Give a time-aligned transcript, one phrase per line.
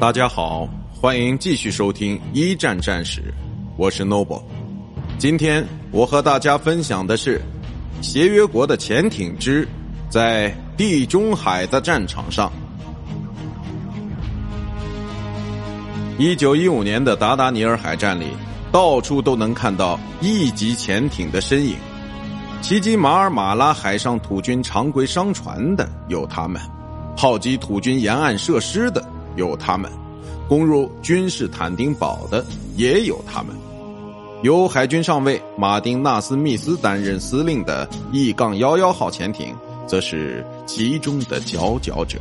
[0.00, 3.22] 大家好，欢迎继续收听一战战史，
[3.76, 4.40] 我是 Noble。
[5.18, 7.38] 今天我和大家分享的是
[8.00, 9.68] 协约国的潜艇之
[10.08, 12.50] 在地中海的战场上。
[16.16, 18.28] 一九一五年的达达尼尔海战里，
[18.72, 21.76] 到处都能看到一级潜艇的身影。
[22.62, 26.58] 袭击马尔马拉海上土军常规商船的有他们，
[27.18, 29.04] 炮击土军沿岸设施的
[29.36, 29.90] 有他们，
[30.48, 32.44] 攻入君士坦丁堡的
[32.76, 33.54] 也有他们。
[34.42, 39.54] 由海军上尉马丁纳斯密斯担任司令的 E 杠幺幺号潜艇，
[39.86, 42.18] 则是其中的佼佼者。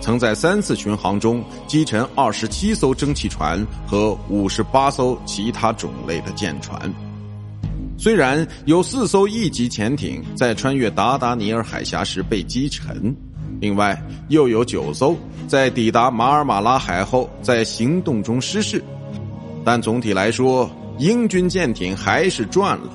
[0.00, 6.92] 曾在三次巡航中击沉二十七艘蒸汽船和五十八艘其他种类的舰船。
[7.98, 13.12] 虽然有四艘 E 级潜艇在穿越达达尼尔海峡时被击沉，
[13.60, 18.82] 另外又有九艘在抵达马尔马拉海后在行动中失事，
[19.64, 22.90] 但总体来说，英军舰艇还是赚了。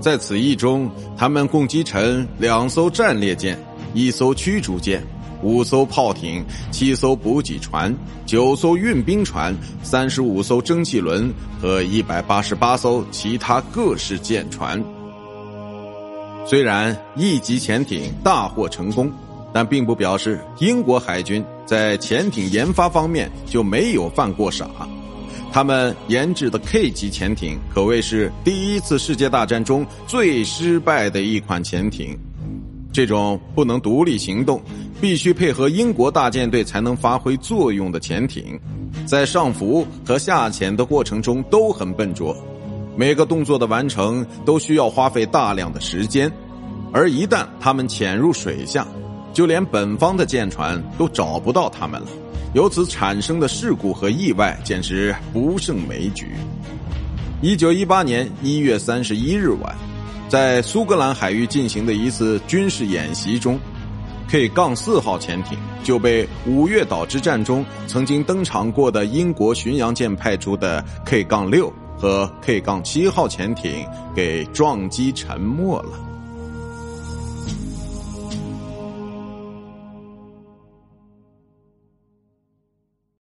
[0.00, 3.58] 在此役中，他们共击沉两艘战列舰、
[3.94, 5.02] 一艘驱逐舰。
[5.42, 7.94] 五艘炮艇、七艘补给船、
[8.26, 14.78] 九艘运兵船、三十五艘蒸汽轮和一百八十八艘其他各式舰船。
[16.44, 19.10] 虽然一级潜艇大获成功，
[19.52, 24.68] 但并不表示英国海军在潜艇研发方面就没有犯过傻。
[25.52, 32.16] 他们研制的 K 级潜艇可谓是第一次世界大战中最失败的一款潜艇。
[32.92, 34.60] 这种不能独立行动。
[35.00, 38.60] 必须配合英国大舰队才能发挥作用的潜艇，
[39.06, 42.36] 在上浮和下潜的过程中都很笨拙，
[42.96, 46.30] 每个动作的完成都需要花费大量的时间，
[46.92, 48.86] 而一旦他们潜入水下，
[49.32, 52.08] 就连本方的舰船都找不到他们了，
[52.54, 56.28] 由此产生的事故和意外简直不胜枚举。
[57.42, 59.74] 一九一八年一月三十一日晚，
[60.28, 63.58] 在苏格兰海域进行的一次军事演习中。
[64.28, 76.09] K 杠四号潜艇就被五月岛之战中曾经登场过的英国巡洋舰派出的 K 杠六和 K 杠七号潜艇给撞击沉没了。